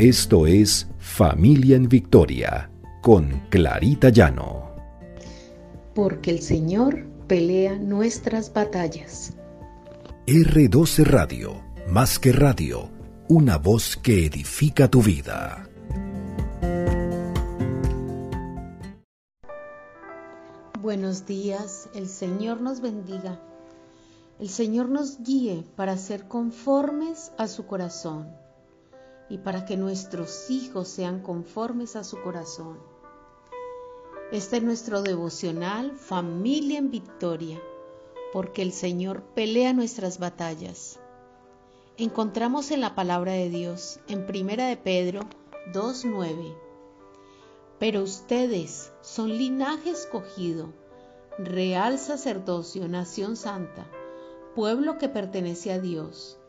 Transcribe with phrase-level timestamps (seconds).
[0.00, 2.70] Esto es Familia en Victoria
[3.02, 4.74] con Clarita Llano.
[5.94, 9.34] Porque el Señor pelea nuestras batallas.
[10.26, 12.88] R12 Radio, más que radio,
[13.28, 15.68] una voz que edifica tu vida.
[20.80, 23.38] Buenos días, el Señor nos bendiga.
[24.38, 28.28] El Señor nos guíe para ser conformes a su corazón
[29.30, 32.78] y para que nuestros hijos sean conformes a su corazón.
[34.32, 37.62] Este es nuestro devocional Familia en Victoria,
[38.32, 40.98] porque el Señor pelea nuestras batallas.
[41.96, 45.20] Encontramos en la palabra de Dios, en Primera de Pedro
[45.72, 46.56] 2.9,
[47.78, 50.72] pero ustedes son linaje escogido,
[51.38, 53.86] real sacerdocio, nación santa,
[54.56, 56.39] pueblo que pertenece a Dios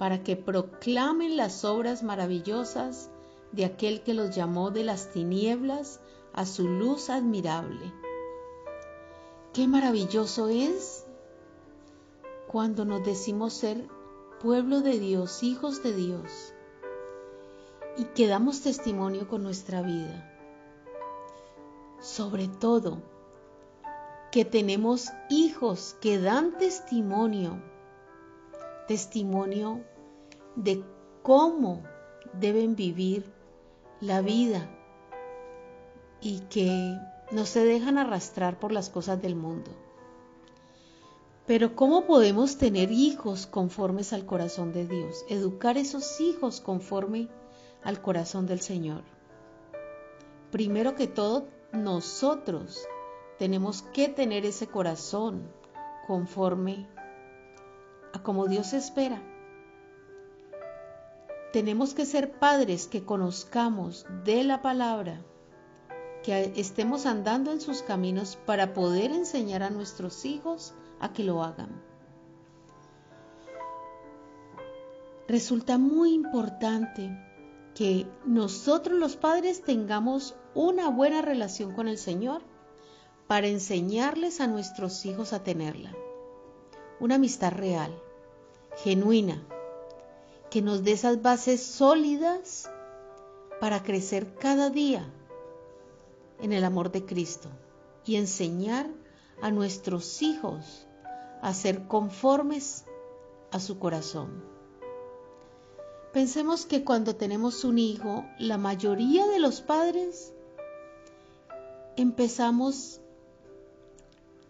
[0.00, 3.10] para que proclamen las obras maravillosas
[3.52, 6.00] de aquel que los llamó de las tinieblas
[6.32, 7.92] a su luz admirable.
[9.52, 11.04] Qué maravilloso es
[12.48, 13.88] cuando nos decimos ser
[14.40, 16.54] pueblo de Dios, hijos de Dios,
[17.98, 20.34] y que damos testimonio con nuestra vida.
[22.00, 23.02] Sobre todo,
[24.32, 27.60] que tenemos hijos que dan testimonio
[28.90, 29.84] testimonio
[30.56, 30.84] de
[31.22, 31.82] cómo
[32.32, 33.24] deben vivir
[34.00, 34.68] la vida
[36.20, 36.96] y que
[37.30, 39.70] no se dejan arrastrar por las cosas del mundo.
[41.46, 45.24] Pero ¿cómo podemos tener hijos conformes al corazón de Dios?
[45.28, 47.28] Educar esos hijos conforme
[47.82, 49.02] al corazón del Señor.
[50.52, 52.86] Primero que todo, nosotros
[53.38, 55.50] tenemos que tener ese corazón
[56.06, 56.86] conforme
[58.12, 59.22] a como Dios espera.
[61.52, 65.24] Tenemos que ser padres que conozcamos de la palabra,
[66.22, 71.42] que estemos andando en sus caminos para poder enseñar a nuestros hijos a que lo
[71.42, 71.82] hagan.
[75.26, 77.10] Resulta muy importante
[77.74, 82.42] que nosotros los padres tengamos una buena relación con el Señor
[83.26, 85.94] para enseñarles a nuestros hijos a tenerla
[87.00, 87.98] una amistad real,
[88.84, 89.42] genuina,
[90.50, 92.70] que nos dé esas bases sólidas
[93.60, 95.08] para crecer cada día
[96.40, 97.48] en el amor de Cristo
[98.04, 98.88] y enseñar
[99.42, 100.86] a nuestros hijos
[101.42, 102.84] a ser conformes
[103.50, 104.42] a su corazón.
[106.12, 110.32] Pensemos que cuando tenemos un hijo, la mayoría de los padres
[111.96, 113.00] empezamos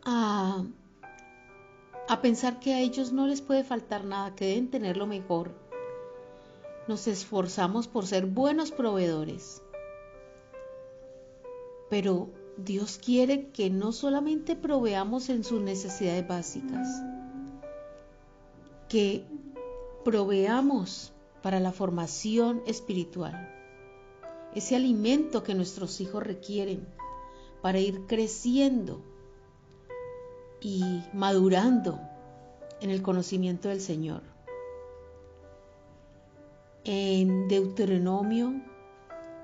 [0.05, 0.65] a
[2.11, 5.55] a pensar que a ellos no les puede faltar nada, que deben tener lo mejor.
[6.91, 9.62] Nos esforzamos por ser buenos proveedores.
[11.89, 16.89] Pero Dios quiere que no solamente proveamos en sus necesidades básicas,
[18.89, 19.25] que
[20.05, 21.12] proveamos
[21.43, 23.49] para la formación espiritual,
[24.56, 26.89] ese alimento que nuestros hijos requieren
[27.62, 29.00] para ir creciendo
[30.61, 32.00] y madurando
[32.81, 34.30] en el conocimiento del Señor.
[36.85, 38.55] En Deuteronomio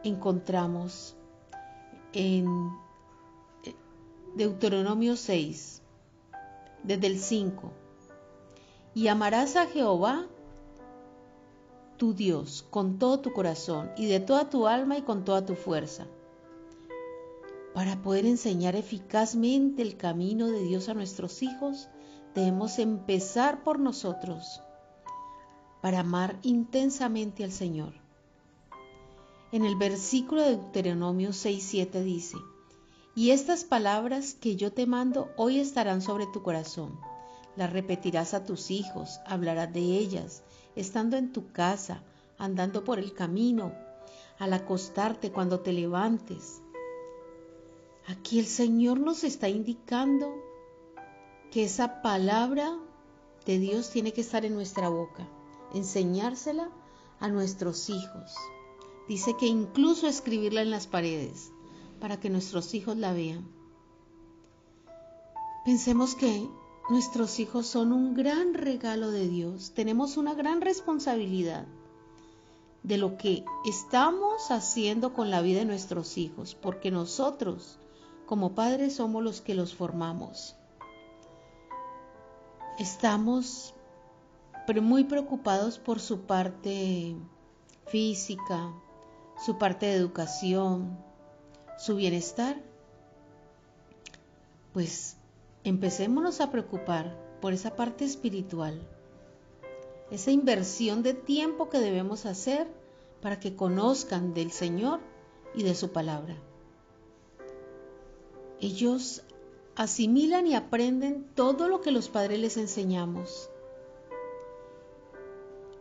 [0.02, 1.16] encontramos
[2.12, 2.46] en
[4.34, 5.82] Deuteronomio 6,
[6.82, 7.72] desde el 5,
[8.94, 10.26] y amarás a Jehová
[11.96, 15.54] tu Dios con todo tu corazón y de toda tu alma y con toda tu
[15.54, 16.06] fuerza
[17.76, 21.90] para poder enseñar eficazmente el camino de Dios a nuestros hijos,
[22.34, 24.62] debemos empezar por nosotros
[25.86, 27.92] para amar intensamente al Señor.
[29.52, 32.36] En el versículo de Deuteronomio 6:7 dice,
[33.14, 36.98] Y estas palabras que yo te mando hoy estarán sobre tu corazón.
[37.54, 40.42] Las repetirás a tus hijos, hablarás de ellas,
[40.74, 42.02] estando en tu casa,
[42.36, 43.72] andando por el camino,
[44.40, 46.62] al acostarte cuando te levantes
[48.08, 50.34] Aquí el Señor nos está indicando
[51.52, 52.76] que esa palabra
[53.44, 55.28] de Dios tiene que estar en nuestra boca,
[55.74, 56.70] enseñársela
[57.20, 58.34] a nuestros hijos.
[59.08, 61.52] Dice que incluso escribirla en las paredes
[62.00, 63.48] para que nuestros hijos la vean.
[65.64, 66.48] Pensemos que
[66.88, 69.72] nuestros hijos son un gran regalo de Dios.
[69.74, 71.66] Tenemos una gran responsabilidad
[72.82, 77.78] de lo que estamos haciendo con la vida de nuestros hijos, porque nosotros
[78.26, 80.54] como padres somos los que los formamos.
[82.78, 83.74] Estamos
[84.74, 87.16] muy preocupados por su parte
[87.86, 88.72] física,
[89.44, 90.98] su parte de educación,
[91.78, 92.60] su bienestar,
[94.72, 95.16] pues
[95.64, 98.80] empecémonos a preocupar por esa parte espiritual,
[100.10, 102.66] esa inversión de tiempo que debemos hacer
[103.22, 105.00] para que conozcan del Señor
[105.54, 106.36] y de su palabra.
[108.60, 109.22] Ellos
[109.74, 113.50] asimilan y aprenden todo lo que los padres les enseñamos.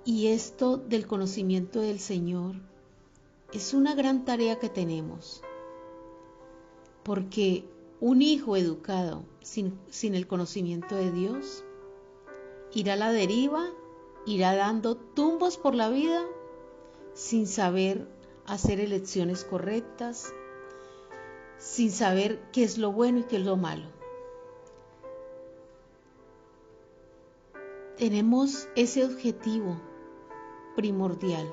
[0.07, 2.57] Y esto del conocimiento del Señor
[3.51, 5.41] es una gran tarea que tenemos,
[7.01, 7.65] porque
[7.99, 9.79] un hijo educado sin,
[10.13, 11.63] el conocimiento de Dios
[12.71, 13.65] irá a la deriva,
[14.27, 16.23] irá dando tumbos por la vida
[17.15, 18.07] sin saber
[18.45, 20.31] hacer elecciones correctas,
[21.57, 23.87] sin saber qué es lo bueno y qué es lo malo.
[27.97, 29.79] Tenemos ese objetivo
[30.75, 31.49] primordial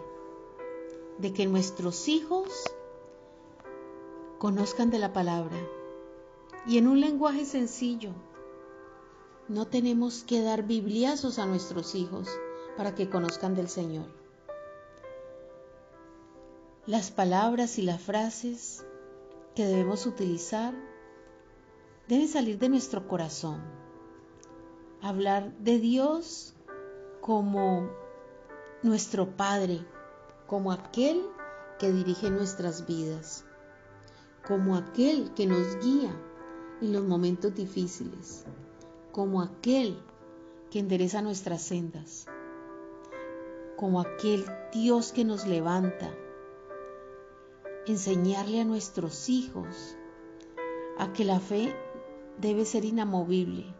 [1.18, 2.64] de que nuestros hijos
[4.38, 5.56] conozcan de la palabra
[6.66, 8.10] y en un lenguaje sencillo.
[9.48, 12.28] No tenemos que dar bibliazos a nuestros hijos
[12.76, 14.06] para que conozcan del Señor.
[16.86, 18.84] Las palabras y las frases
[19.54, 20.74] que debemos utilizar
[22.08, 23.62] deben salir de nuestro corazón.
[25.00, 26.54] Hablar de Dios
[27.20, 27.88] como
[28.82, 29.86] nuestro Padre,
[30.46, 31.24] como aquel
[31.78, 33.44] que dirige nuestras vidas,
[34.46, 36.12] como aquel que nos guía
[36.80, 38.44] en los momentos difíciles,
[39.12, 39.98] como aquel
[40.70, 42.26] que endereza nuestras sendas,
[43.76, 46.10] como aquel Dios que nos levanta.
[47.86, 49.96] Enseñarle a nuestros hijos
[50.98, 51.74] a que la fe
[52.38, 53.74] debe ser inamovible,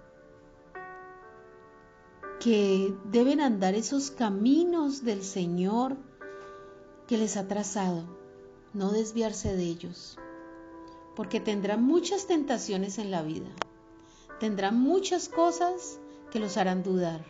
[2.43, 5.97] que deben andar esos caminos del Señor
[7.07, 8.03] que les ha trazado,
[8.73, 10.19] no desviarse de ellos,
[11.15, 13.47] porque tendrán muchas tentaciones en la vida,
[14.41, 16.01] tendrán muchas cosas
[16.33, 17.25] que los harán dudar,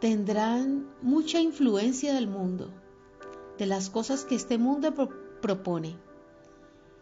[0.00, 2.70] tendrán mucha influencia del mundo
[3.58, 4.94] de las cosas que este mundo
[5.42, 5.98] propone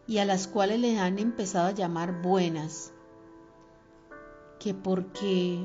[0.08, 2.93] y a las cuales le han empezado a llamar buenas,
[4.58, 5.64] que porque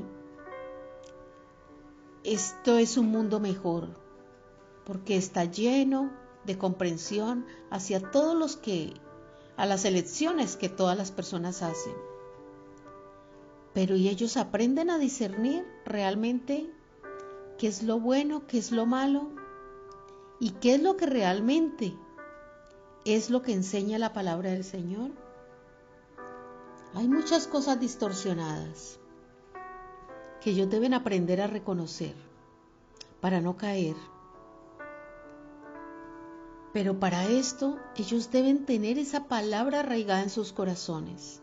[2.32, 3.88] esto es un mundo mejor,
[4.84, 6.10] porque está lleno
[6.44, 8.94] de comprensión hacia todos los que,
[9.56, 11.94] a las elecciones que todas las personas hacen.
[13.74, 16.70] Pero y ellos aprenden a discernir realmente
[17.58, 19.30] qué es lo bueno, qué es lo malo,
[20.40, 21.96] ¿Y qué es lo que realmente
[23.04, 25.10] es lo que enseña la palabra del Señor?
[26.94, 29.00] Hay muchas cosas distorsionadas
[30.48, 32.14] que ellos deben aprender a reconocer
[33.20, 33.96] para no caer.
[36.72, 41.42] Pero para esto ellos deben tener esa palabra arraigada en sus corazones.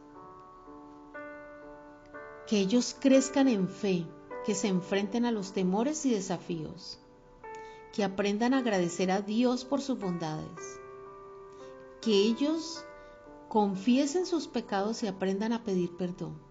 [2.47, 4.07] Que ellos crezcan en fe,
[4.43, 6.99] que se enfrenten a los temores y desafíos
[7.93, 10.79] que aprendan a agradecer a Dios por sus bondades,
[12.01, 12.83] que ellos
[13.49, 16.44] confiesen sus pecados y aprendan a pedir perdón,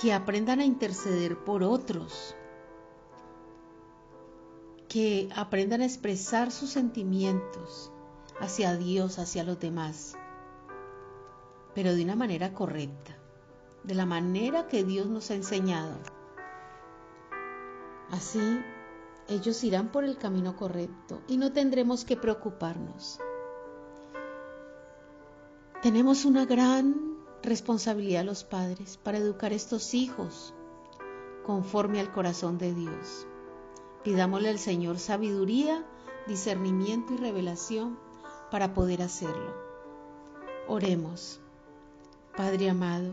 [0.00, 2.34] que aprendan a interceder por otros,
[4.88, 7.92] que aprendan a expresar sus sentimientos
[8.40, 10.16] hacia Dios, hacia los demás,
[11.74, 13.18] pero de una manera correcta,
[13.84, 15.98] de la manera que Dios nos ha enseñado.
[18.10, 18.40] Así
[19.28, 23.20] ellos irán por el camino correcto y no tendremos que preocuparnos.
[25.82, 27.09] Tenemos una gran
[27.42, 30.54] responsabilidad los padres para educar a estos hijos
[31.44, 33.26] conforme al corazón de Dios.
[34.04, 35.84] Pidámosle al Señor sabiduría,
[36.26, 37.98] discernimiento y revelación
[38.50, 39.54] para poder hacerlo.
[40.68, 41.40] Oremos.
[42.36, 43.12] Padre amado,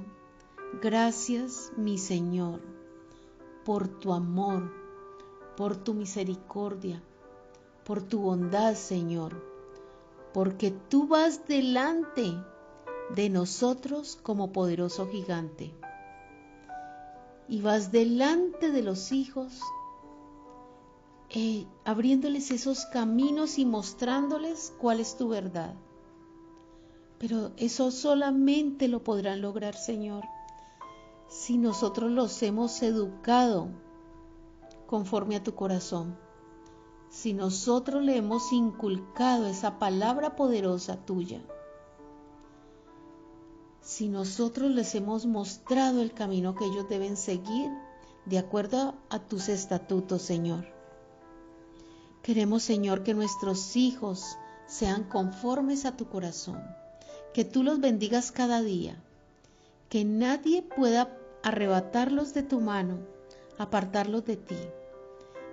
[0.82, 2.62] gracias mi Señor
[3.66, 4.72] por tu amor
[5.58, 7.02] por tu misericordia,
[7.84, 9.44] por tu bondad, Señor,
[10.32, 12.32] porque tú vas delante
[13.16, 15.74] de nosotros como poderoso gigante.
[17.48, 19.62] Y vas delante de los hijos,
[21.30, 25.74] eh, abriéndoles esos caminos y mostrándoles cuál es tu verdad.
[27.20, 30.24] Pero eso solamente lo podrán lograr, Señor,
[31.28, 33.70] si nosotros los hemos educado
[34.88, 36.18] conforme a tu corazón.
[37.10, 41.42] Si nosotros le hemos inculcado esa palabra poderosa tuya,
[43.88, 47.72] si nosotros les hemos mostrado el camino que ellos deben seguir
[48.26, 50.66] de acuerdo a tus estatutos, Señor.
[52.22, 54.36] Queremos, Señor, que nuestros hijos
[54.68, 56.62] sean conformes a tu corazón,
[57.34, 59.02] que tú los bendigas cada día,
[59.88, 63.00] que nadie pueda arrebatarlos de tu mano,
[63.58, 64.60] apartarlos de ti,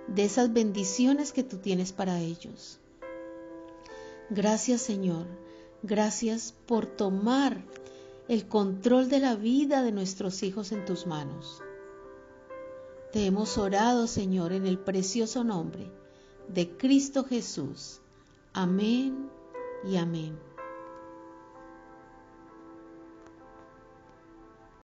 [0.09, 2.79] de esas bendiciones que tú tienes para ellos.
[4.29, 5.25] Gracias Señor,
[5.83, 7.63] gracias por tomar
[8.27, 11.61] el control de la vida de nuestros hijos en tus manos.
[13.11, 15.91] Te hemos orado, Señor, en el precioso nombre
[16.47, 18.01] de Cristo Jesús.
[18.53, 19.29] Amén
[19.85, 20.37] y amén.